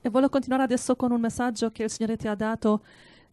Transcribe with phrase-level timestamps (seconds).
[0.00, 2.82] E voglio continuare adesso con un messaggio che il Signore ti ha dato.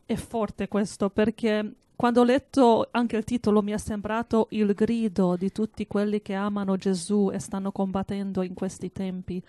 [0.05, 5.35] È forte questo perché quando ho letto anche il titolo mi è sembrato il grido
[5.35, 9.41] di tutti quelli che amano Gesù e stanno combattendo in questi tempi.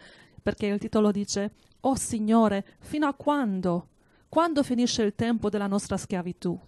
[0.43, 3.89] Perché il titolo dice, Oh Signore, fino a quando?
[4.29, 6.59] Quando finisce il tempo della nostra schiavitù?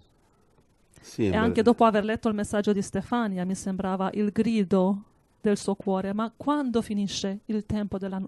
[1.01, 5.05] Sì, E anche dopo aver letto il messaggio di Stefania mi sembrava il grido
[5.41, 8.21] del suo cuore, ma quando finisce il tempo della,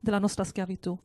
[0.00, 0.96] della nostra schiavitù?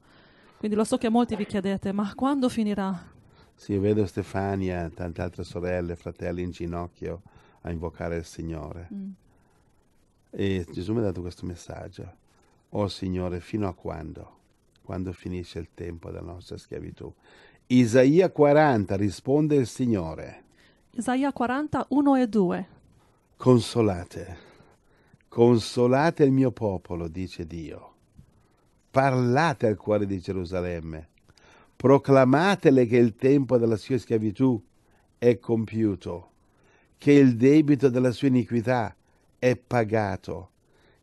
[0.66, 3.12] Quindi lo so che molti vi chiedete, ma quando finirà?
[3.54, 7.22] Sì, io vedo Stefania e tante altre sorelle fratelli in ginocchio
[7.62, 8.88] a invocare il Signore.
[8.92, 9.10] Mm.
[10.32, 12.12] E Gesù mi ha dato questo messaggio.
[12.70, 14.38] Oh Signore, fino a quando?
[14.82, 17.14] Quando finisce il tempo della nostra schiavitù?
[17.68, 20.46] Isaia 40 risponde il Signore.
[20.94, 22.68] Isaia 40, 1 e 2.
[23.38, 24.38] Consolate,
[25.28, 27.95] consolate il mio popolo, dice Dio.
[28.96, 31.10] Parlate al cuore di Gerusalemme,
[31.76, 34.58] proclamatele che il tempo della sua schiavitù
[35.18, 36.30] è compiuto,
[36.98, 38.96] che il debito della sua iniquità
[39.38, 40.52] è pagato,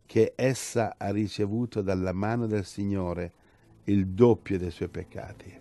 [0.07, 3.31] che essa ha ricevuto dalla mano del Signore
[3.83, 5.55] il doppio dei suoi peccati.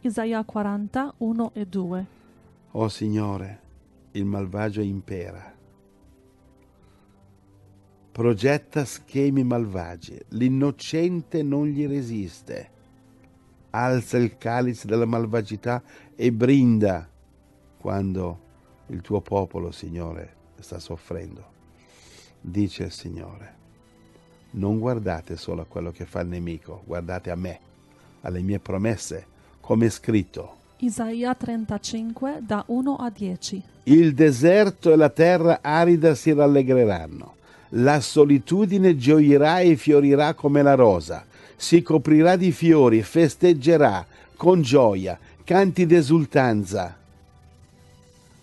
[0.00, 2.06] Isaia 40, 1 e 2.
[2.72, 3.60] Oh Signore,
[4.10, 5.55] il malvagio impera.
[8.16, 12.70] Progetta schemi malvagi, l'innocente non gli resiste.
[13.68, 15.82] Alza il calice della malvagità
[16.14, 17.06] e brinda
[17.76, 18.38] quando
[18.86, 21.44] il tuo popolo, Signore, sta soffrendo.
[22.40, 23.54] Dice il Signore,
[24.52, 27.60] non guardate solo a quello che fa il nemico, guardate a me,
[28.22, 29.26] alle mie promesse,
[29.60, 30.56] come è scritto.
[30.78, 33.62] Isaia 35, da 1 a 10.
[33.82, 37.34] Il deserto e la terra arida si rallegreranno.
[37.78, 41.26] La solitudine gioirà e fiorirà come la rosa.
[41.56, 46.96] Si coprirà di fiori, festeggerà con gioia, canti d'esultanza.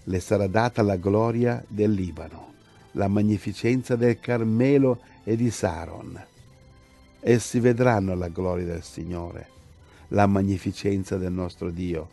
[0.03, 2.53] Le sarà data la gloria del Libano,
[2.91, 6.21] la magnificenza del Carmelo e di Saron.
[7.19, 9.47] Essi vedranno la gloria del Signore,
[10.09, 12.07] la magnificenza del nostro Dio.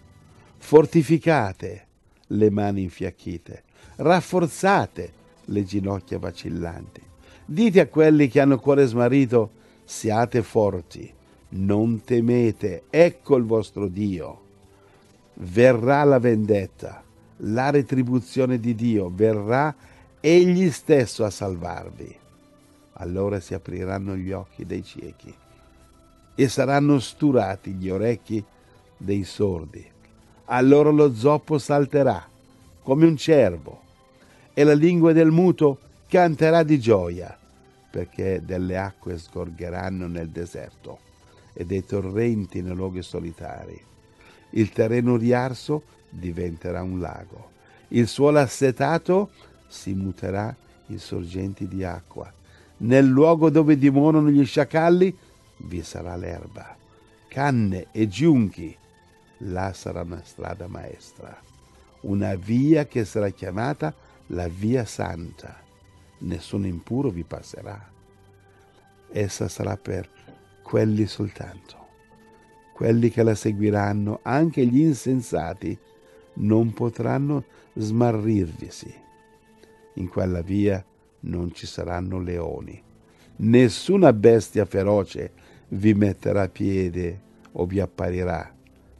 [0.56, 1.86] Fortificate
[2.28, 3.64] le mani infiacchite,
[3.96, 5.12] rafforzate
[5.46, 7.08] le ginocchia vacillanti.
[7.52, 9.50] Dite a quelli che hanno cuore smarrito,
[9.82, 11.12] siate forti,
[11.48, 14.40] non temete, ecco il vostro Dio.
[15.34, 17.02] Verrà la vendetta,
[17.38, 19.74] la retribuzione di Dio, verrà
[20.20, 22.16] egli stesso a salvarvi.
[22.92, 25.34] Allora si apriranno gli occhi dei ciechi
[26.36, 28.44] e saranno sturati gli orecchi
[28.96, 29.84] dei sordi.
[30.44, 32.24] Allora lo zoppo salterà
[32.84, 33.80] come un cervo
[34.54, 37.38] e la lingua del muto canterà di gioia,
[37.90, 40.98] perché delle acque sgorgeranno nel deserto
[41.52, 43.80] e dei torrenti nei luoghi solitari.
[44.50, 47.50] Il terreno riarso diventerà un lago,
[47.88, 49.30] il suolo assetato
[49.66, 50.54] si muterà
[50.86, 52.32] in sorgenti di acqua.
[52.78, 55.16] Nel luogo dove dimorano gli sciacalli
[55.58, 56.76] vi sarà l'erba,
[57.28, 58.76] canne e giunchi.
[59.44, 61.36] Là sarà una strada maestra,
[62.02, 63.94] una via che sarà chiamata
[64.28, 65.68] la via santa.
[66.20, 67.90] Nessun impuro vi passerà.
[69.12, 70.08] Essa sarà per
[70.62, 71.76] quelli soltanto.
[72.74, 75.78] Quelli che la seguiranno, anche gli insensati,
[76.34, 77.44] non potranno
[77.74, 78.94] smarrirvisi.
[79.94, 80.82] In quella via
[81.20, 82.82] non ci saranno leoni.
[83.36, 85.32] Nessuna bestia feroce
[85.68, 87.20] vi metterà piede
[87.52, 88.54] o vi apparirà,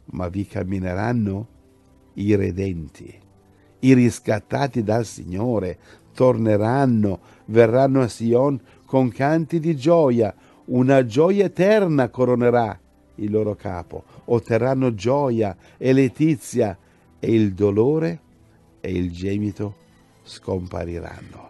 [0.05, 1.47] ma vi cammineranno
[2.15, 3.19] i redenti.
[3.79, 5.79] I riscattati dal Signore
[6.13, 10.33] torneranno, verranno a Sion con canti di gioia,
[10.65, 12.77] una gioia eterna coronerà
[13.15, 16.77] il loro capo, otterranno gioia e letizia
[17.19, 18.19] e il dolore
[18.79, 19.75] e il gemito
[20.23, 21.49] scompariranno.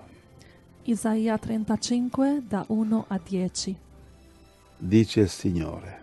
[0.84, 3.76] Isaia 35, da 1 a 10.
[4.78, 6.00] Dice il Signore,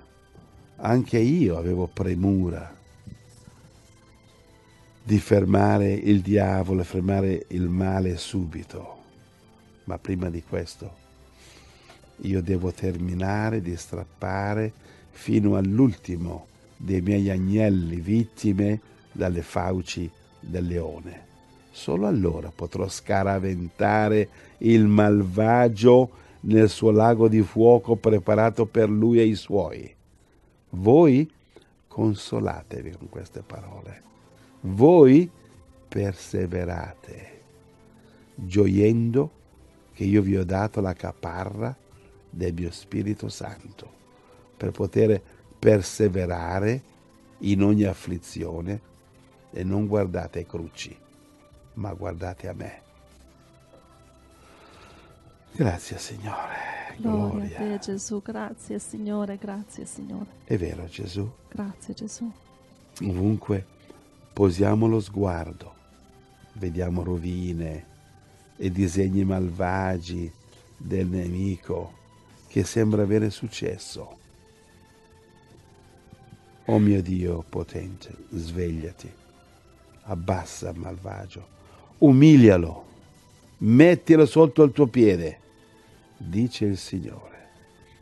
[0.76, 2.77] anche io avevo premura
[5.08, 8.96] di fermare il diavolo e fermare il male subito,
[9.84, 11.06] ma prima di questo
[12.24, 14.70] io devo terminare di strappare
[15.08, 20.10] fino all'ultimo dei miei agnelli vittime dalle fauci
[20.40, 21.26] del leone.
[21.70, 24.28] Solo allora potrò scaraventare
[24.58, 26.10] il malvagio
[26.40, 29.90] nel suo lago di fuoco preparato per lui e i suoi.
[30.68, 31.30] Voi
[31.86, 34.02] consolatevi con queste parole.
[34.60, 35.30] Voi
[35.88, 37.42] perseverate,
[38.34, 39.30] gioiendo
[39.92, 41.74] che io vi ho dato la caparra
[42.30, 43.90] del mio Spirito Santo,
[44.56, 45.20] per poter
[45.58, 46.82] perseverare
[47.38, 48.80] in ogni afflizione
[49.50, 50.96] e non guardate ai cruci,
[51.74, 52.82] ma guardate a me.
[55.52, 56.76] Grazie Signore.
[56.98, 60.26] Gloria, Gloria a te Gesù, grazie Signore, grazie Signore.
[60.44, 61.28] È vero Gesù?
[61.48, 62.30] Grazie Gesù.
[63.02, 63.76] Ovunque
[64.38, 65.74] posiamo lo sguardo,
[66.52, 67.86] vediamo rovine
[68.56, 70.32] e disegni malvagi
[70.76, 71.92] del nemico
[72.46, 74.16] che sembra avere successo.
[76.66, 79.12] Oh mio Dio potente, svegliati,
[80.02, 81.48] abbassa il malvagio,
[81.98, 82.84] umilialo,
[83.58, 85.40] mettilo sotto il tuo piede,
[86.16, 87.48] dice il Signore.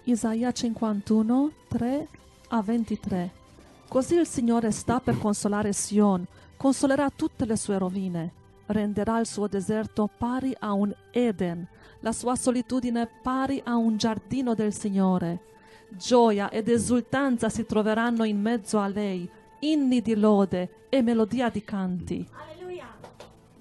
[0.05, 2.09] Isaia 51, 3
[2.49, 3.45] a 23.
[3.89, 8.33] Così il Signore sta per consolare Sion, consolerà tutte le sue rovine,
[8.67, 11.67] renderà il suo deserto pari a un Eden,
[12.01, 15.41] la sua solitudine pari a un giardino del Signore.
[15.89, 19.29] Gioia ed esultanza si troveranno in mezzo a lei,
[19.61, 22.29] inni di lode e melodia di canti.
[22.33, 22.87] Alleluia.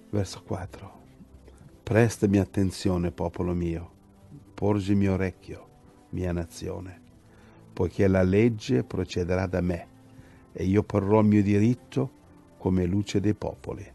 [0.10, 0.94] Verso 4.
[1.84, 3.92] Prestami attenzione, popolo mio,
[4.56, 5.68] porgimi orecchio,
[6.10, 7.00] mia nazione,
[7.72, 9.94] poiché la legge procederà da me
[10.56, 12.12] e io porrò il mio diritto
[12.58, 13.86] come luce dei popoli.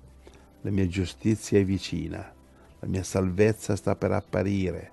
[0.60, 2.38] La mia giustizia è vicina
[2.80, 4.90] la mia salvezza sta per apparire,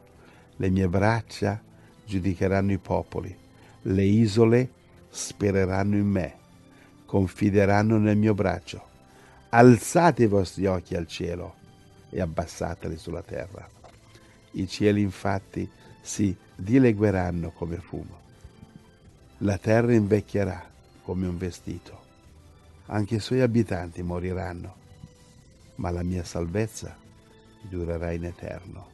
[0.57, 1.61] le mie braccia
[2.05, 3.35] giudicheranno i popoli,
[3.83, 4.69] le isole
[5.09, 6.35] spereranno in me,
[7.05, 8.83] confideranno nel mio braccio.
[9.49, 11.55] Alzate i vostri occhi al cielo
[12.09, 13.65] e abbassateli sulla terra.
[14.51, 15.69] I cieli infatti
[16.01, 18.19] si dilegueranno come fumo.
[19.39, 20.61] La terra invecchierà
[21.07, 22.01] come un vestito.
[22.87, 24.75] Anche i suoi abitanti moriranno,
[25.75, 26.97] ma la mia salvezza
[27.61, 28.89] durerà in eterno.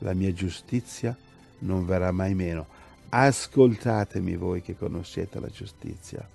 [0.00, 1.16] La mia giustizia
[1.60, 2.66] non verrà mai meno.
[3.08, 6.28] Ascoltatemi voi che conoscete la giustizia,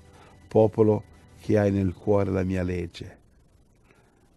[0.47, 1.03] popolo
[1.41, 3.17] che hai nel cuore la mia legge.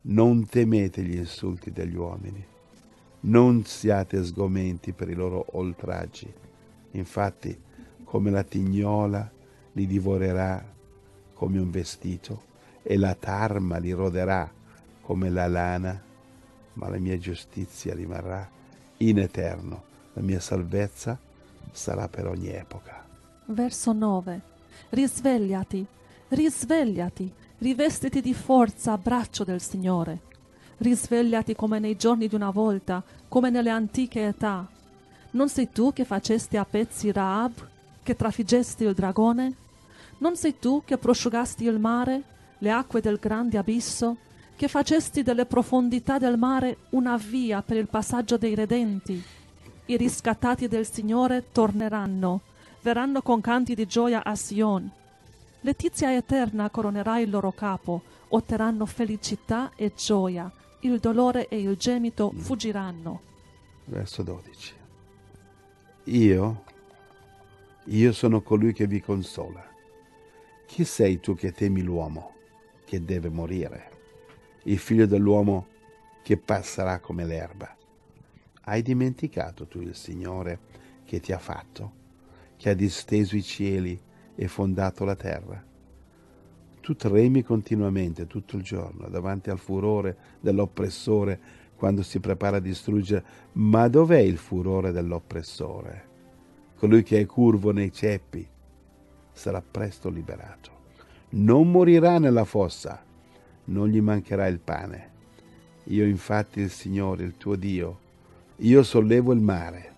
[0.03, 2.45] Non temete gli insulti degli uomini,
[3.21, 6.31] non siate sgomenti per i loro oltraggi.
[6.91, 7.59] Infatti,
[8.05, 9.33] come la tignola
[9.77, 10.65] li divorerà
[11.35, 12.45] come un vestito
[12.83, 14.51] e la tarma li roderà
[15.03, 16.03] come la lana
[16.75, 18.49] ma la mia giustizia rimarrà
[18.99, 19.83] in eterno,
[20.15, 21.19] la mia salvezza
[21.73, 23.05] sarà per ogni epoca.
[23.47, 24.41] Verso 9.
[24.91, 25.87] Risvegliati,
[26.29, 30.21] risvegliati, rivestiti di forza, braccio del Signore.
[30.79, 34.67] Risvegliati come nei giorni di una volta, come nelle antiche età.
[35.33, 37.69] Non sei tu che facesti a pezzi Raab,
[38.03, 39.65] che trafiggesti il dragone?
[40.19, 42.23] Non sei tu che prosciugasti il mare,
[42.59, 44.17] le acque del grande abisso,
[44.57, 49.23] che facesti delle profondità del mare una via per il passaggio dei redenti.
[49.87, 52.41] I riscattati del Signore torneranno,
[52.81, 54.91] verranno con canti di gioia a Sion.
[55.61, 62.33] Letizia eterna coronerà il loro capo, otterranno felicità e gioia, il dolore e il gemito
[62.35, 62.39] mm.
[62.39, 63.21] fuggiranno.
[63.85, 64.75] Verso 12.
[66.05, 66.65] Io,
[67.85, 69.75] io sono colui che vi consola.
[70.67, 72.35] Chi sei tu che temi l'uomo,
[72.85, 73.95] che deve morire?
[74.67, 75.67] il figlio dell'uomo
[76.23, 77.75] che passerà come l'erba.
[78.63, 80.59] Hai dimenticato tu il Signore
[81.05, 81.93] che ti ha fatto,
[82.57, 84.01] che ha disteso i cieli
[84.35, 85.65] e fondato la terra?
[86.81, 93.25] Tu tremi continuamente tutto il giorno davanti al furore dell'oppressore quando si prepara a distruggere,
[93.53, 96.15] ma dov'è il furore dell'oppressore?
[96.77, 98.49] Colui che è curvo nei ceppi
[99.37, 100.71] sarà presto liberato.
[101.31, 103.05] Non morirà nella fossa,
[103.65, 105.11] non gli mancherà il pane.
[105.85, 107.99] Io infatti il Signore, il tuo Dio,
[108.57, 109.93] io sollevo il mare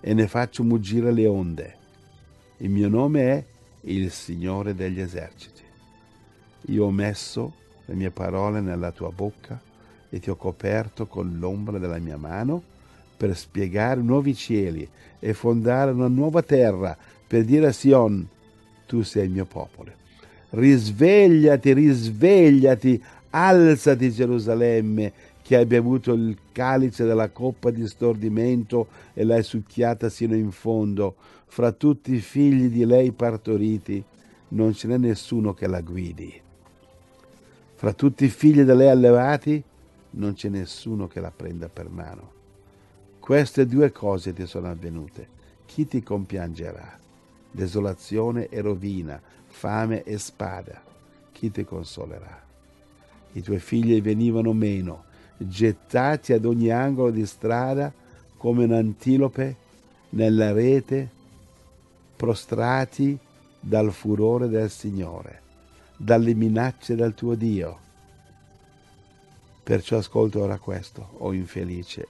[0.00, 1.76] e ne faccio muggire le onde.
[2.56, 3.44] Il mio nome è
[3.82, 5.62] il Signore degli eserciti.
[6.66, 7.54] Io ho messo
[7.84, 9.60] le mie parole nella tua bocca
[10.08, 12.62] e ti ho coperto con l'ombra della mia mano
[13.16, 16.96] per spiegare nuovi cieli e fondare una nuova terra,
[17.30, 18.26] per dire a Sion,
[18.88, 19.98] tu sei il mio popolo
[20.50, 29.42] risvegliati, risvegliati, alzati Gerusalemme, che hai bevuto il calice della coppa di stordimento e l'hai
[29.42, 31.14] succhiata sino in fondo.
[31.46, 34.02] Fra tutti i figli di lei partoriti
[34.48, 36.40] non ce n'è nessuno che la guidi.
[37.74, 39.62] Fra tutti i figli da lei allevati
[40.12, 42.32] non c'è nessuno che la prenda per mano.
[43.18, 45.38] Queste due cose ti sono avvenute.
[45.66, 46.99] Chi ti compiangerà?
[47.50, 50.80] Desolazione e rovina, fame e spada.
[51.32, 52.40] Chi ti consolerà?
[53.32, 55.04] I tuoi figli venivano meno,
[55.36, 57.92] gettati ad ogni angolo di strada
[58.36, 59.56] come un antilope
[60.10, 61.08] nella rete,
[62.16, 63.18] prostrati
[63.58, 65.42] dal furore del Signore,
[65.96, 67.78] dalle minacce del tuo Dio.
[69.62, 72.08] Perciò ascolta ora questo, o oh infelice,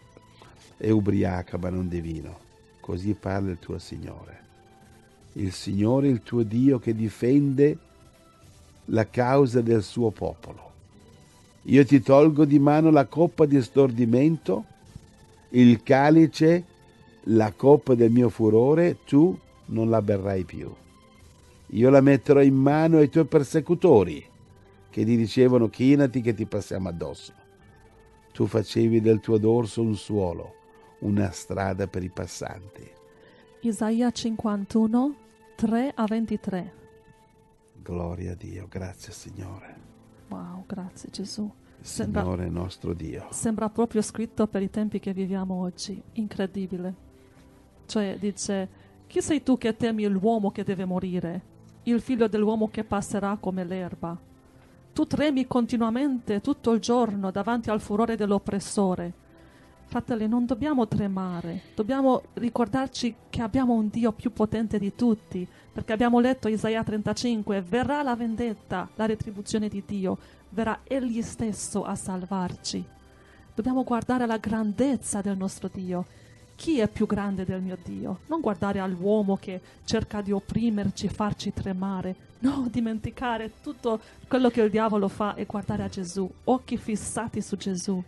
[0.76, 2.38] e ubriaca ma non divino.
[2.80, 4.39] Così parla il tuo Signore.
[5.34, 7.78] Il Signore, il tuo Dio, che difende
[8.86, 10.68] la causa del suo popolo.
[11.64, 14.64] Io ti tolgo di mano la coppa di stordimento,
[15.50, 16.64] il calice,
[17.24, 20.72] la coppa del mio furore, tu non la berrai più.
[21.72, 24.24] Io la metterò in mano ai tuoi persecutori,
[24.90, 27.32] che ti dicevano chinati che ti passiamo addosso.
[28.32, 30.54] Tu facevi del tuo dorso un suolo,
[31.00, 32.98] una strada per i passanti.
[33.62, 35.14] Isaia 51,
[35.54, 36.72] 3 a 23.
[37.82, 39.76] Gloria a Dio, grazie Signore.
[40.28, 41.50] Wow, grazie Gesù.
[41.78, 43.26] Sembra, Signore nostro Dio.
[43.28, 46.02] Sembra proprio scritto per i tempi che viviamo oggi.
[46.12, 46.94] Incredibile.
[47.84, 48.68] Cioè dice,
[49.06, 51.42] chi sei tu che temi l'uomo che deve morire,
[51.82, 54.18] il figlio dell'uomo che passerà come l'erba?
[54.94, 59.28] Tu tremi continuamente tutto il giorno davanti al furore dell'oppressore
[59.90, 65.92] Fratelli, non dobbiamo tremare, dobbiamo ricordarci che abbiamo un Dio più potente di tutti, perché
[65.92, 70.16] abbiamo letto Isaia 35, verrà la vendetta, la retribuzione di Dio,
[70.50, 72.84] verrà Egli stesso a salvarci.
[73.52, 76.06] Dobbiamo guardare la grandezza del nostro Dio.
[76.54, 78.20] Chi è più grande del mio Dio?
[78.28, 82.14] Non guardare all'uomo che cerca di opprimerci, farci tremare.
[82.38, 87.56] No, dimenticare tutto quello che il diavolo fa e guardare a Gesù, occhi fissati su
[87.56, 88.00] Gesù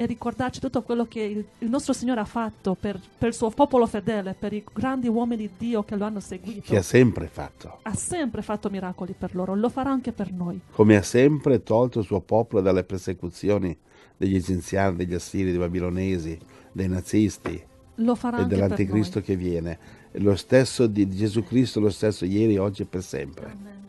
[0.00, 3.50] e ricordarci tutto quello che il, il nostro Signore ha fatto per, per, il suo
[3.50, 6.62] popolo fedele, per i grandi uomini di Dio che lo hanno seguito.
[6.62, 7.80] Che ha sempre fatto.
[7.82, 10.58] Ha sempre fatto miracoli per loro, lo farà anche per noi.
[10.70, 13.76] Come ha sempre tolto il suo popolo dalle persecuzioni
[14.16, 16.38] degli egiziani, degli assiri, dei babilonesi,
[16.72, 17.62] dei nazisti.
[17.96, 19.78] Lo farà e dell'anticristo che viene.
[20.12, 23.44] Lo stesso di Gesù Cristo, lo stesso ieri, oggi e per sempre.
[23.44, 23.88] Amen.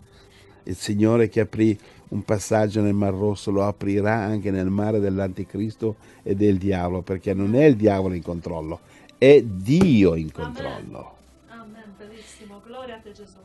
[0.63, 1.79] Il Signore che aprì
[2.11, 7.33] un passaggio nel Mar Rosso lo aprirà anche nel mare dell'Anticristo e del diavolo, perché
[7.33, 8.79] non è il diavolo in controllo,
[9.17, 11.15] è Dio in controllo.
[11.47, 11.93] Amen, Amen.
[11.97, 13.37] bellissimo, gloria a te Gesù.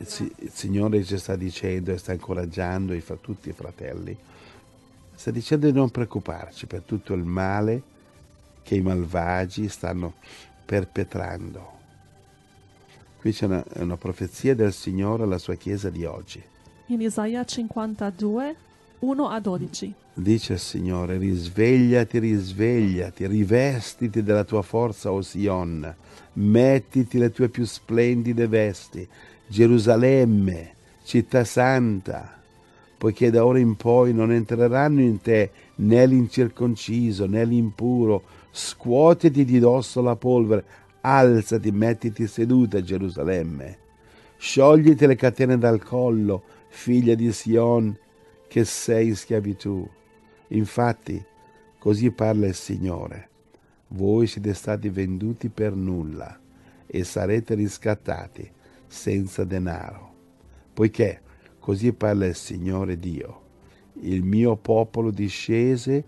[0.00, 4.16] Il, il, Signore ci sta dicendo e sta incoraggiando i, tutti i fratelli,
[5.14, 7.82] sta dicendo di non preoccuparci per tutto il male
[8.62, 10.14] che i malvagi stanno
[10.64, 11.76] perpetrando.
[13.18, 16.40] Qui c'è una, una profezia del Signore alla sua Chiesa di oggi
[16.90, 18.56] in Isaia 52,
[19.00, 19.94] 1 a 12.
[20.14, 25.94] Dice il Signore, risvegliati, risvegliati, rivestiti della tua forza, o Sion,
[26.34, 29.06] mettiti le tue più splendide vesti,
[29.46, 30.72] Gerusalemme,
[31.04, 32.40] città santa,
[32.96, 39.58] poiché da ora in poi non entreranno in te né l'incirconciso né l'impuro, scuotiti di
[39.58, 40.64] dosso la polvere,
[41.02, 43.76] alzati, mettiti seduta, Gerusalemme,
[44.38, 47.96] sciogliti le catene dal collo, figlia di Sion,
[48.46, 49.88] che sei in schiavitù.
[50.48, 51.22] Infatti,
[51.78, 53.28] così parla il Signore.
[53.88, 56.38] Voi siete stati venduti per nulla
[56.86, 58.50] e sarete riscattati
[58.86, 60.14] senza denaro.
[60.72, 61.20] Poiché,
[61.58, 63.42] così parla il Signore Dio,
[64.00, 66.04] il mio popolo discese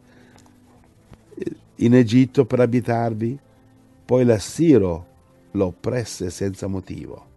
[1.77, 3.39] in Egitto per abitarvi,
[4.05, 5.07] poi l'Assiro
[5.53, 7.30] lo oppresse senza motivo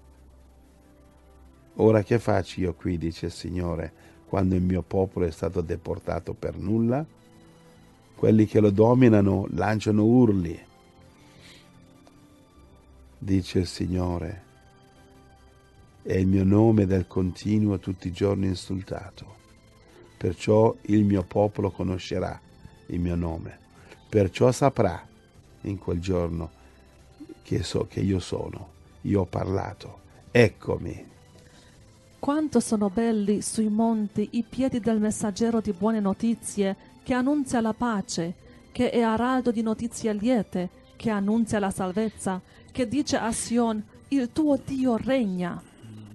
[1.75, 3.91] Ora che faccio io qui, dice il Signore,
[4.27, 7.05] quando il mio popolo è stato deportato per nulla?
[8.15, 10.59] Quelli che lo dominano lanciano urli.
[13.17, 14.43] Dice il Signore,
[16.03, 19.41] e il mio nome del continuo tutti i giorni insultato.
[20.17, 22.39] Perciò il mio popolo conoscerà
[22.87, 23.57] il mio nome.
[24.09, 25.05] Perciò saprà
[25.61, 26.51] in quel giorno
[27.41, 28.71] che so che io sono.
[29.01, 30.01] Io ho parlato.
[30.31, 31.11] Eccomi.
[32.23, 37.73] Quanto sono belli sui monti i piedi del messaggero di buone notizie che annunzia la
[37.73, 38.33] pace,
[38.71, 42.39] che è araldo di notizie liete, che annunzia la salvezza,
[42.71, 45.61] che dice a Sion, il tuo Dio regna.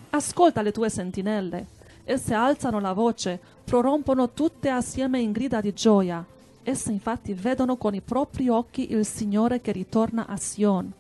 [0.08, 1.66] Ascolta le tue sentinelle.
[2.04, 6.24] Esse alzano la voce, prorompono tutte assieme in grida di gioia.
[6.62, 10.90] Esse infatti vedono con i propri occhi il Signore che ritorna a Sion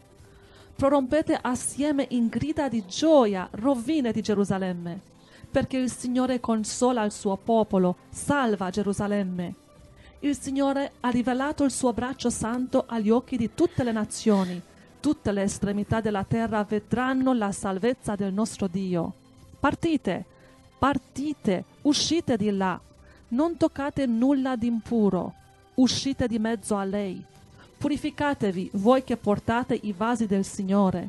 [0.78, 5.00] prorompete assieme in grida di gioia, rovine di Gerusalemme,
[5.50, 9.54] perché il Signore consola il suo popolo, salva Gerusalemme.
[10.20, 14.62] Il Signore ha rivelato il suo braccio santo agli occhi di tutte le nazioni.
[15.00, 19.14] Tutte le estremità della terra vedranno la salvezza del nostro Dio.
[19.58, 20.24] Partite,
[20.78, 22.80] partite, uscite di là.
[23.30, 25.34] Non toccate nulla di impuro.
[25.74, 27.24] Uscite di mezzo a lei
[27.78, 31.08] Purificatevi voi che portate i vasi del Signore.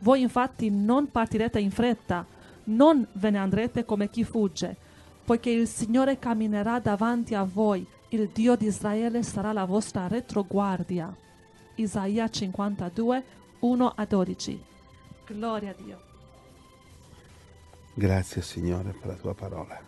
[0.00, 2.26] Voi infatti non partirete in fretta,
[2.64, 4.76] non ve ne andrete come chi fugge,
[5.24, 11.14] poiché il Signore camminerà davanti a voi, il Dio di Israele sarà la vostra retroguardia.
[11.76, 13.24] Isaia 52,
[13.60, 14.62] 1 a 12.
[15.26, 16.00] Gloria a Dio.
[17.94, 19.80] Grazie Signore per la tua parola.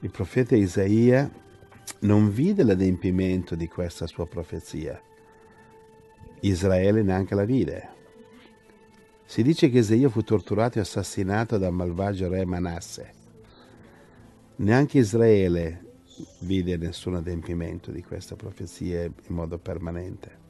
[0.00, 1.30] Il profeta Isaia
[2.00, 5.00] non vide l'adempimento di questa sua profezia.
[6.40, 7.88] Israele neanche la vide.
[9.24, 13.12] Si dice che Isaia fu torturato e assassinato dal malvagio re Manasse.
[14.56, 15.92] Neanche Israele
[16.40, 20.42] vide nessun adempimento di questa profezia in modo permanente.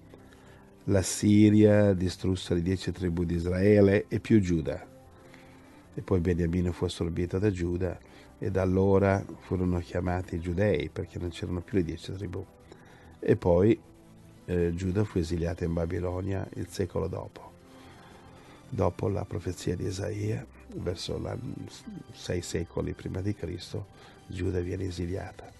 [0.85, 4.87] La Siria distrusse le dieci tribù di Israele e più Giuda.
[5.95, 7.99] E poi Beniamino fu assorbito da Giuda
[8.39, 12.45] e da allora furono chiamati giudei perché non c'erano più le dieci tribù.
[13.19, 13.79] E poi
[14.47, 17.53] eh, Giuda fu esiliata in Babilonia il secolo dopo.
[18.69, 20.45] Dopo la profezia di Isaia,
[20.77, 21.37] verso la,
[22.13, 23.87] sei secoli prima di Cristo,
[24.27, 25.51] Giuda viene esiliata.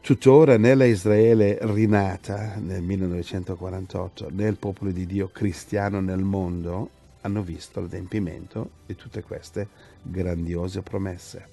[0.00, 6.90] Tuttora nella Israele rinata nel 1948, nel popolo di Dio cristiano nel mondo,
[7.22, 9.68] hanno visto l'adempimento di tutte queste
[10.02, 11.48] grandiose promesse.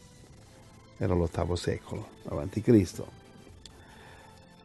[0.97, 2.07] Era l'ottavo secolo
[2.61, 3.17] Cristo.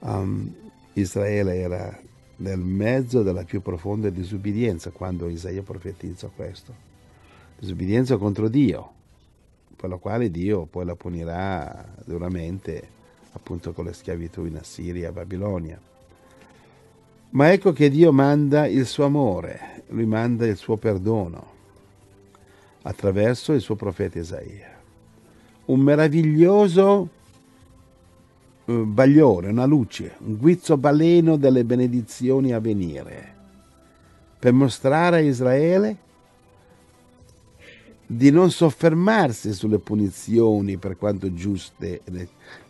[0.01, 0.53] Um,
[0.95, 2.01] Israele era
[2.37, 6.75] nel mezzo della più profonda disubbidienza quando Isaia profetizzò questo.
[7.59, 8.93] Disubbidienza contro Dio,
[9.77, 12.89] per la quale Dio poi la punirà duramente
[13.33, 15.81] appunto con la schiavitù in Assiria e Babilonia.
[17.35, 21.53] Ma ecco che Dio manda il suo amore, lui manda il suo perdono
[22.83, 24.73] attraverso il suo profeta Isaia.
[25.64, 27.09] Un meraviglioso
[28.67, 33.35] eh, bagliore, una luce, un guizzo baleno delle benedizioni a venire,
[34.38, 35.97] per mostrare a Israele
[38.07, 42.01] di non soffermarsi sulle punizioni per quanto giuste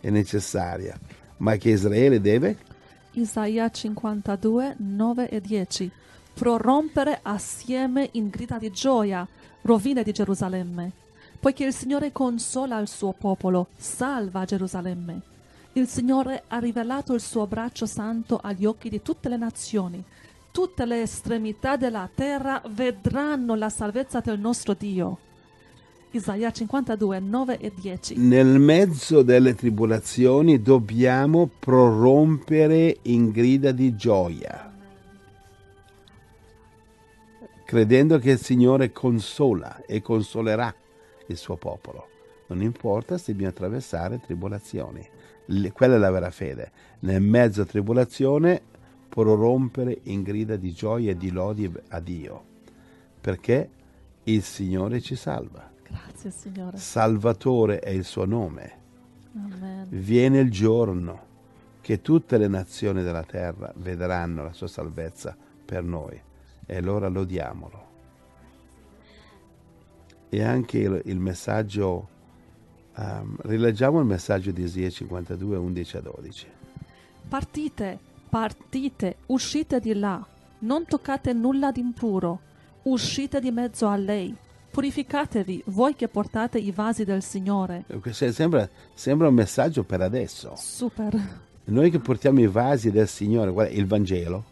[0.00, 0.98] e necessarie,
[1.38, 2.72] ma che Israele deve?
[3.16, 5.90] Isaia 52, 9 e 10.
[6.34, 9.26] Prorompere assieme in grida di gioia,
[9.62, 10.90] rovine di Gerusalemme,
[11.38, 15.20] poiché il Signore consola il suo popolo, salva Gerusalemme.
[15.74, 20.02] Il Signore ha rivelato il suo braccio santo agli occhi di tutte le nazioni.
[20.50, 25.18] Tutte le estremità della terra vedranno la salvezza del nostro Dio.
[26.14, 28.16] Isaia 52, 9 e 10.
[28.18, 34.72] Nel mezzo delle tribolazioni dobbiamo prorompere in grida di gioia,
[37.64, 40.72] credendo che il Signore consola e consolerà
[41.26, 42.06] il suo popolo.
[42.46, 45.04] Non importa se bisogna attraversare tribolazioni,
[45.72, 46.70] quella è la vera fede.
[47.00, 48.62] Nel mezzo a tribolazione
[49.08, 52.44] prorompere in grida di gioia e di lodi a Dio,
[53.20, 53.68] perché
[54.22, 55.72] il Signore ci salva.
[55.94, 56.76] Grazie Signore.
[56.76, 58.82] Salvatore è il suo nome.
[59.34, 59.86] Amen.
[59.90, 61.32] Viene il giorno
[61.80, 66.20] che tutte le nazioni della terra vedranno la sua salvezza per noi
[66.66, 67.92] e allora lodiamolo.
[70.28, 72.08] E anche il, il messaggio,
[72.96, 76.46] um, rileggiamo il messaggio di Esia 52, 11 a 12.
[77.28, 80.24] Partite, partite, uscite di là,
[80.60, 82.40] non toccate nulla d'impuro,
[82.84, 84.36] uscite di mezzo a lei
[84.74, 87.84] Purificatevi, voi che portate i vasi del Signore.
[88.10, 90.54] Sembra, sembra un messaggio per adesso.
[90.56, 91.16] Super.
[91.66, 94.44] Noi che portiamo i vasi del Signore, guarda, il Vangelo,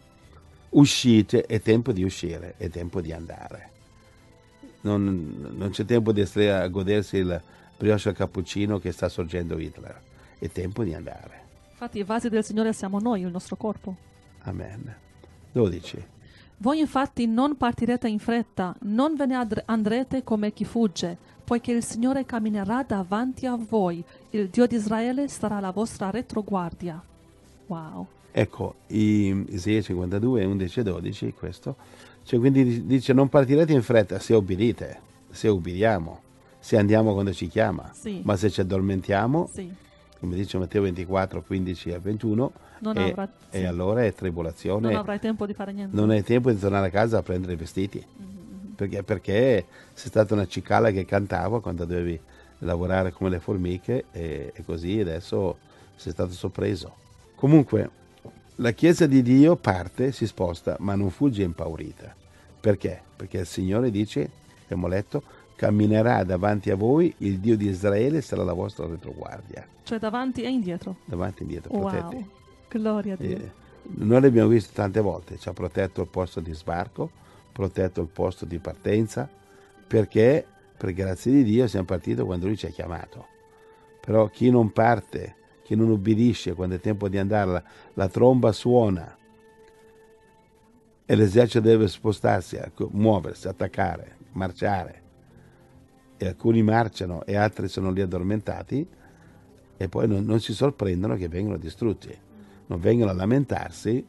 [0.69, 3.69] uscite, è tempo di uscire, è tempo di andare.
[4.81, 7.41] Non, non c'è tempo di stare a godersi il
[7.77, 10.01] brioche al cappuccino che sta sorgendo Hitler.
[10.39, 11.41] È tempo di andare.
[11.71, 13.93] Infatti i vasi del Signore siamo noi, il nostro corpo.
[14.43, 14.95] Amen.
[15.51, 16.11] 12.
[16.63, 21.83] Voi infatti non partirete in fretta, non ve ne andrete come chi fugge, poiché il
[21.83, 27.03] Signore camminerà davanti a voi, il Dio di Israele sarà la vostra retroguardia.
[27.67, 28.07] Wow.
[28.31, 31.75] Ecco, Isaia 52, 11 e 12, questo.
[32.23, 36.21] Cioè, quindi dice non partirete in fretta se obbedite, se ubbidiamo,
[36.59, 38.21] se andiamo quando ci chiama, sì.
[38.23, 39.69] ma se ci addormentiamo, sì.
[40.17, 42.51] come dice Matteo 24, 15 e 21,
[42.83, 43.57] non e, avrà, sì.
[43.57, 44.89] e, allora è tribolazione.
[44.89, 45.95] Non avrai tempo di fare niente.
[45.95, 48.05] Non hai tempo di tornare a casa a prendere i vestiti.
[48.05, 48.73] Mm-hmm.
[48.75, 52.19] Perché, perché sei stata una cicala che cantava quando dovevi
[52.59, 55.57] lavorare come le formiche e, e così adesso
[55.95, 56.95] sei stato sorpreso.
[57.35, 57.89] Comunque,
[58.55, 62.13] la Chiesa di Dio parte, si sposta, ma non fugge impaurita.
[62.59, 63.01] Perché?
[63.15, 64.29] Perché il Signore dice,
[64.63, 65.23] abbiamo letto,
[65.55, 69.65] camminerà davanti a voi, il Dio di Israele sarà la vostra retroguardia.
[69.83, 70.97] Cioè davanti e indietro.
[71.05, 71.89] Davanti e indietro, wow.
[71.89, 72.29] protetti.
[72.73, 73.37] Gloria a Dio.
[73.37, 73.51] Eh,
[73.83, 77.09] noi l'abbiamo visto tante volte, ci ha protetto il posto di sbarco,
[77.51, 79.29] protetto il posto di partenza
[79.85, 80.43] perché
[80.75, 83.27] per grazia di Dio siamo partiti quando Lui ci ha chiamato.
[84.01, 88.51] Però chi non parte, chi non ubbidisce quando è tempo di andare, la, la tromba
[88.51, 89.15] suona
[91.05, 92.59] e l'esercito deve spostarsi,
[92.91, 95.01] muoversi, attaccare, marciare.
[96.17, 98.87] E alcuni marciano e altri sono lì addormentati
[99.77, 102.17] e poi non, non si sorprendono che vengono distrutti.
[102.67, 104.05] Non vengono a lamentarsi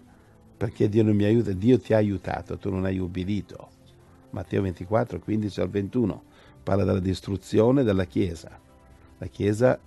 [0.57, 3.71] perché Dio non mi aiuta, Dio ti ha aiutato, tu non hai ubbidito.
[4.31, 6.23] Matteo 24, 15 al 21
[6.63, 8.59] parla della distruzione della Chiesa,
[9.19, 9.79] la Chiesa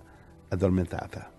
[0.48, 1.30] addormentata.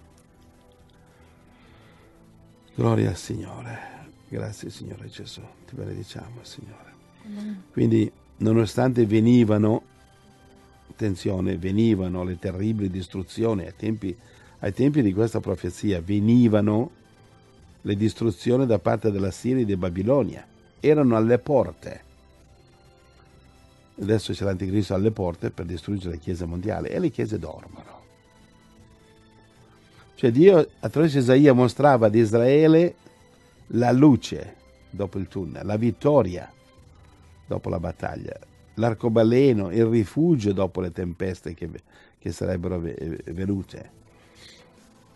[2.76, 3.98] Gloria al Signore.
[4.28, 6.94] Grazie Signore Gesù, ti benediciamo Signore.
[7.72, 9.82] Quindi nonostante venivano,
[10.90, 14.16] attenzione, venivano le terribili distruzioni ai tempi,
[14.60, 16.92] ai tempi di questa profezia, venivano
[17.82, 20.46] le distruzioni da parte della Siria e di Babilonia,
[20.80, 22.08] erano alle porte.
[24.02, 27.98] Adesso c'è l'anticristo alle porte per distruggere la Chiesa mondiale e le Chiese dormono.
[30.16, 32.96] Cioè Dio attraverso Isaia mostrava ad Israele
[33.68, 34.56] la luce
[34.90, 36.52] dopo il tunnel, la vittoria
[37.46, 38.38] dopo la battaglia,
[38.76, 41.70] l'arcobaleno, il rifugio dopo le tempeste che,
[42.18, 43.98] che sarebbero venute.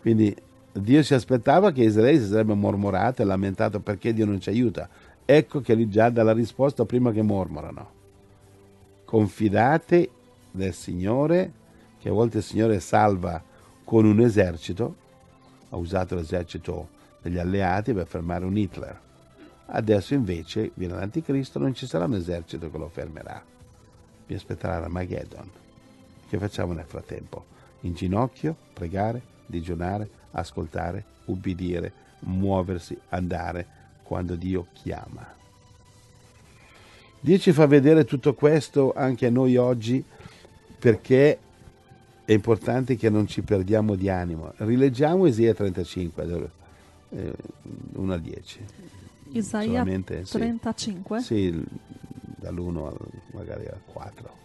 [0.00, 0.34] Quindi
[0.76, 4.88] Dio si aspettava che Israele si sarebbe mormorato e lamentato perché Dio non ci aiuta.
[5.24, 7.90] Ecco che lì già dà la risposta prima che mormorano.
[9.04, 10.10] Confidate
[10.52, 11.52] nel Signore,
[12.00, 13.40] che a volte il Signore salva
[13.84, 14.96] con un esercito,
[15.70, 16.88] ha usato l'esercito
[17.22, 19.00] degli alleati per fermare un Hitler.
[19.66, 23.40] Adesso invece viene l'anticristo, non ci sarà un esercito che lo fermerà.
[24.26, 25.50] Vi aspetterà l'Armageddon.
[26.28, 27.44] Che facciamo nel frattempo?
[27.82, 33.66] In ginocchio, pregare, digiunare, ascoltare, ubbidire, muoversi, andare
[34.02, 35.26] quando Dio chiama.
[37.20, 40.04] Dio ci fa vedere tutto questo anche a noi oggi
[40.78, 41.38] perché
[42.24, 44.52] è importante che non ci perdiamo di animo.
[44.56, 46.50] Rileggiamo Esia 35,
[47.92, 48.64] 1 al 10.
[49.32, 51.20] Isaia Solamente, 35?
[51.20, 51.64] Sì, sì
[52.44, 52.96] dall'1 al,
[53.32, 54.42] magari al 4.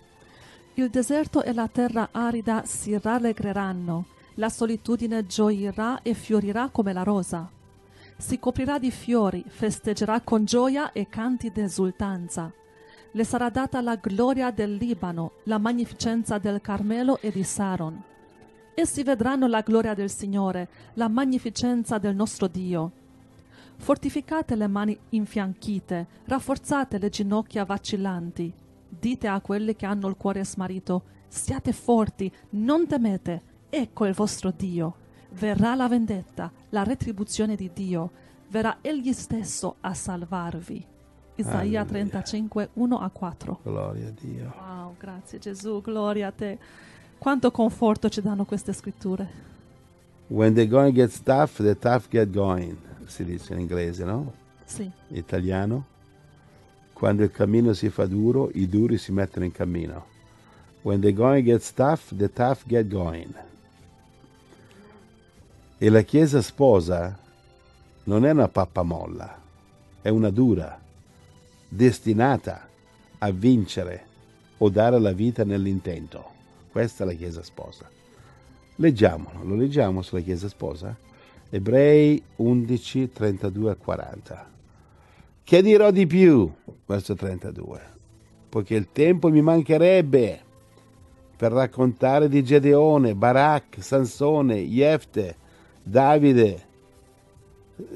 [0.75, 4.05] Il deserto e la terra arida si rallegreranno,
[4.39, 7.49] la solitudine gioirà e fiorirà come la rosa.
[8.17, 12.51] Si coprirà di fiori, festeggerà con gioia e canti d'esultanza.
[13.11, 18.03] Le sarà data la gloria del Libano, la magnificenza del Carmelo e di Saron
[18.79, 22.91] essi vedranno la gloria del Signore, la magnificenza del nostro Dio.
[23.75, 28.51] Fortificate le mani infianchite, rafforzate le ginocchia vacillanti.
[28.87, 34.53] Dite a quelli che hanno il cuore smarrito, siate forti, non temete, ecco il vostro
[34.55, 34.95] Dio.
[35.31, 38.11] Verrà la vendetta, la retribuzione di Dio,
[38.49, 40.85] verrà Egli stesso a salvarvi.
[41.35, 43.59] Isaia 35, 1 a 4.
[43.63, 44.53] Gloria a Dio.
[44.59, 46.57] Wow, grazie Gesù, gloria a te.
[47.17, 49.47] Quanto conforto ci danno queste scritture.
[50.27, 54.33] When the going gets tough, the tough get going, si dice in inglese, no?
[54.65, 54.89] Sì.
[55.09, 55.85] Italiano.
[56.93, 60.05] Quando il cammino si fa duro, i duri si mettono in cammino.
[60.81, 63.33] When the going gets tough, the tough get going.
[65.81, 67.17] E la Chiesa sposa
[68.03, 69.41] non è una pappamolla,
[70.01, 70.77] è una dura,
[71.69, 72.67] destinata
[73.19, 74.05] a vincere
[74.57, 76.25] o dare la vita nell'intento.
[76.69, 77.89] Questa è la Chiesa sposa.
[78.75, 80.93] Leggiamolo, lo leggiamo sulla Chiesa sposa?
[81.49, 84.49] Ebrei 11, 32 a 40.
[85.45, 86.51] Che dirò di più?
[86.85, 87.81] Verso 32.
[88.49, 90.41] Poiché il tempo mi mancherebbe
[91.37, 95.47] per raccontare di Gedeone, Barak, Sansone, Jefte,
[95.89, 96.67] Davide,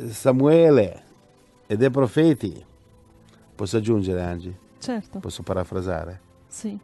[0.10, 1.03] Samuele
[1.67, 2.65] e dei profeti.
[3.53, 4.56] Posso aggiungere, Angi?
[4.79, 5.19] Certo.
[5.19, 6.19] Posso parafrasare?
[6.47, 6.75] Sì.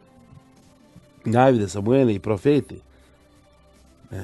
[1.24, 2.80] Davide, Samuele, i profeti,
[4.10, 4.18] eh,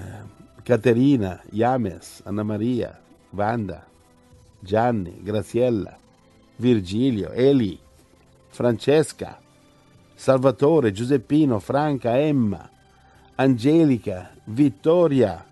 [0.62, 2.96] Caterina, James, Anna Maria,
[3.30, 3.84] Wanda,
[4.60, 5.98] Gianni, Graziella,
[6.54, 7.76] Virgilio, Eli,
[8.48, 9.40] Francesca,
[10.14, 12.70] Salvatore, Giuseppino, Franca, Emma,
[13.34, 15.45] Angelica, Vittoria,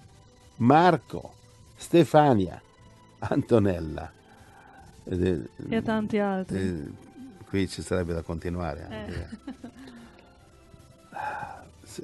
[0.64, 1.34] Marco,
[1.76, 2.60] Stefania,
[3.18, 4.10] Antonella.
[5.04, 6.58] E, tanti altri.
[6.58, 6.90] Eh,
[7.46, 8.88] qui ci sarebbe da continuare.
[8.90, 9.52] Eh.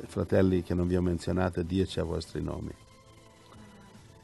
[0.07, 2.73] fratelli che non vi ho menzionato, dieci a vostri nomi.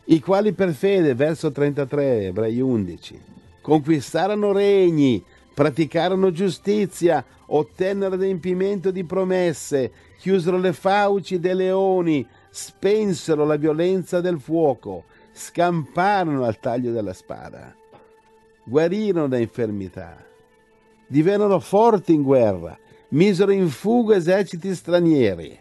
[0.08, 3.20] I quali per fede, verso 33, Ebrei 11,
[3.62, 13.56] conquistarono regni, praticarono giustizia, ottennero adempimento di promesse, chiusero le fauci dei leoni, spensero la
[13.56, 17.74] violenza del fuoco, scamparono al taglio della spada,
[18.64, 20.16] guarirono da infermità,
[21.06, 22.74] divennero forti in guerra,
[23.08, 25.58] misero in fuga eserciti stranieri.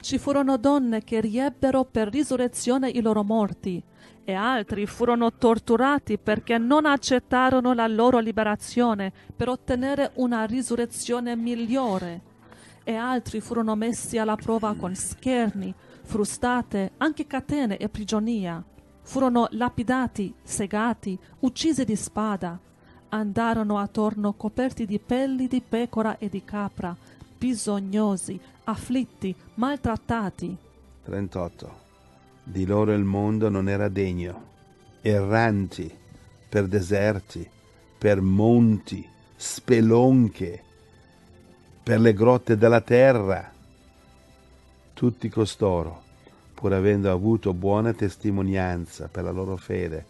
[0.00, 3.82] Ci furono donne che riebbero per risurrezione i loro morti,
[4.24, 12.22] e altri furono torturati perché non accettarono la loro liberazione per ottenere una risurrezione migliore,
[12.82, 15.74] e altri furono messi alla prova con scherni,
[16.10, 18.60] frustate, anche catene e prigionia.
[19.02, 22.58] Furono lapidati, segati, uccisi di spada.
[23.10, 26.96] Andarono attorno coperti di pelli di pecora e di capra,
[27.38, 30.56] bisognosi, afflitti, maltrattati.
[31.04, 31.78] 38.
[32.42, 34.48] Di loro il mondo non era degno,
[35.02, 35.96] erranti
[36.48, 37.48] per deserti,
[37.96, 40.62] per monti, spelonche,
[41.84, 43.58] per le grotte della terra.
[45.00, 46.02] Tutti costoro,
[46.52, 50.04] pur avendo avuto buona testimonianza per la loro fede,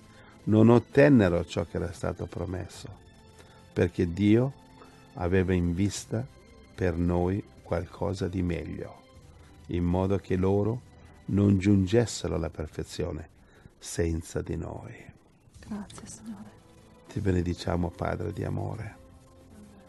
[0.47, 2.89] non ottennero ciò che era stato promesso,
[3.73, 4.53] perché Dio
[5.15, 6.27] aveva in vista
[6.75, 9.03] per noi qualcosa di meglio,
[9.67, 10.81] in modo che loro
[11.27, 13.29] non giungessero alla perfezione
[13.79, 14.93] senza di noi.
[15.69, 16.51] Grazie, Signore.
[17.07, 18.97] Ti benediciamo, Padre di amore,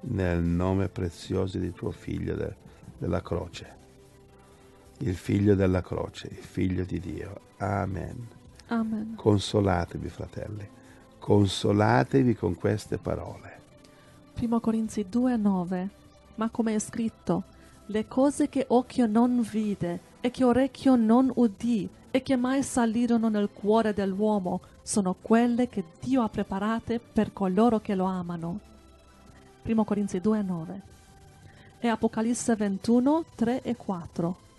[0.02, 2.56] nel nome prezioso di tuo Figlio de-
[3.00, 3.80] della croce,
[5.02, 7.40] il Figlio della croce, il Figlio di Dio.
[7.58, 8.28] Amen.
[8.68, 9.16] Amen.
[9.16, 10.68] Consolatevi, fratelli,
[11.20, 13.60] consolatevi con queste parole.
[14.40, 15.90] 1 Corinzi 2, 9.
[16.36, 17.44] Ma come è scritto,
[17.88, 23.30] le cose che occhio non vide e che orecchio non udì e che mai salirono
[23.30, 28.60] nel cuore dell'uomo sono quelle che Dio ha preparate per coloro che lo amano.
[29.64, 30.82] 1 Corinzi 2, 9.
[31.80, 34.50] E Apocalisse 21, 3 e 4.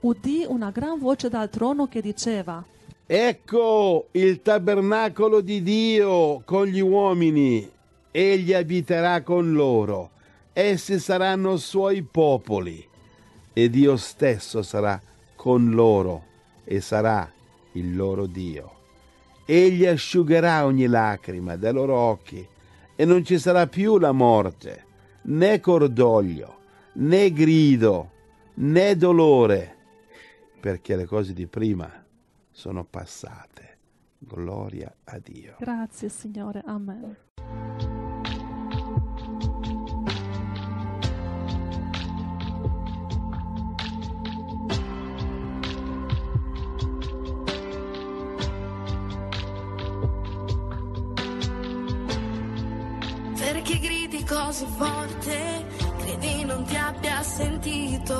[0.00, 2.62] Udì una gran voce dal trono che diceva,
[3.06, 7.70] Ecco il tabernacolo di Dio con gli uomini,
[8.10, 10.10] egli abiterà con loro,
[10.54, 12.86] essi saranno suoi popoli
[13.52, 15.00] e Dio stesso sarà
[15.36, 16.22] con loro
[16.64, 17.30] e sarà
[17.72, 18.72] il loro Dio.
[19.44, 22.46] Egli asciugherà ogni lacrima dai loro occhi
[22.96, 24.84] e non ci sarà più la morte,
[25.22, 26.56] né cordoglio,
[26.94, 28.10] né grido,
[28.54, 29.76] né dolore,
[30.60, 31.90] perché le cose di prima
[32.50, 33.78] sono passate.
[34.18, 35.56] Gloria a Dio.
[35.58, 37.16] Grazie Signore, Amen.
[53.36, 55.66] Perché gridi così forte,
[56.24, 58.14] credi non ti abbia sentito.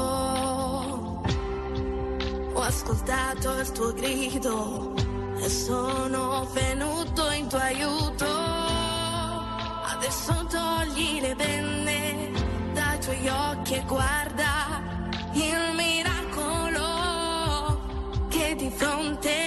[2.52, 4.94] Ho ascoltato il tuo grido
[5.38, 8.26] e sono venuto in tuo aiuto.
[9.94, 12.30] Adesso togli le penne
[12.74, 14.82] dai tuoi occhi e guarda
[15.32, 16.82] il miracolo
[18.28, 19.43] che di fronte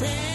[0.00, 0.27] me.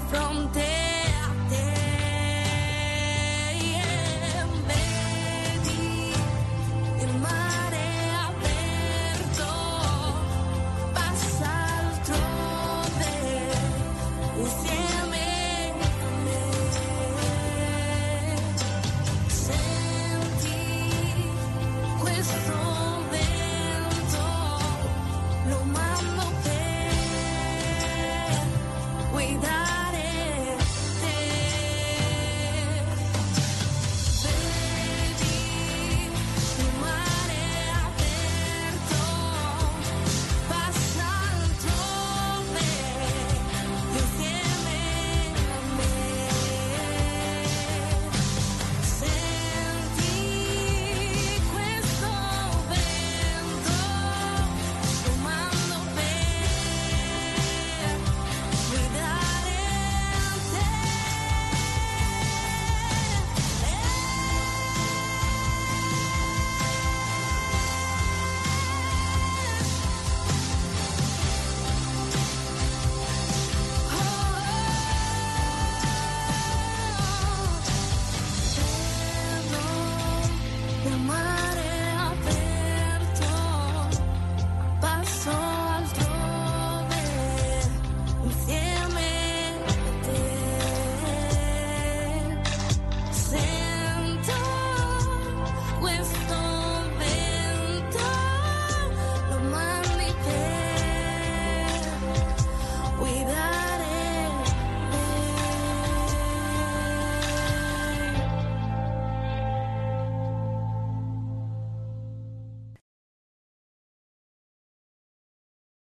[0.00, 0.71] from there.